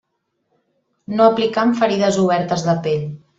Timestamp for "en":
1.73-1.75